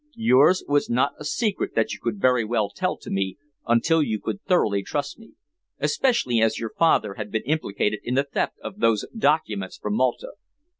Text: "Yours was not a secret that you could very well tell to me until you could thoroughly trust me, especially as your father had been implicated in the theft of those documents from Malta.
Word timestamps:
"Yours 0.15 0.63
was 0.67 0.89
not 0.89 1.11
a 1.19 1.23
secret 1.23 1.75
that 1.75 1.93
you 1.93 1.99
could 2.01 2.19
very 2.19 2.43
well 2.43 2.71
tell 2.71 2.97
to 2.97 3.11
me 3.11 3.37
until 3.67 4.01
you 4.01 4.19
could 4.19 4.41
thoroughly 4.45 4.81
trust 4.81 5.19
me, 5.19 5.33
especially 5.77 6.41
as 6.41 6.57
your 6.57 6.71
father 6.75 7.13
had 7.13 7.29
been 7.31 7.43
implicated 7.43 7.99
in 8.03 8.15
the 8.15 8.23
theft 8.23 8.55
of 8.63 8.79
those 8.79 9.05
documents 9.15 9.77
from 9.77 9.93
Malta. 9.95 10.29